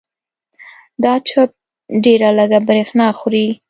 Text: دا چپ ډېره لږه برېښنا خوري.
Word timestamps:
دا 1.03 1.13
چپ 1.27 1.49
ډېره 2.03 2.29
لږه 2.37 2.59
برېښنا 2.67 3.07
خوري. 3.17 3.47